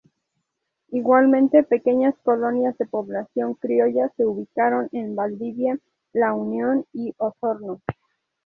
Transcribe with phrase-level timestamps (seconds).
[0.89, 5.77] Igualmente, pequeñas colonias de población criolla se ubicaron en Valdivia,
[6.11, 7.83] La Unión, y Osorno.